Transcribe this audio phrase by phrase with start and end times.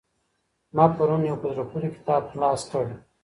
[0.75, 2.85] ما پرون يو په زړه پوري کتاب خلاص کړ.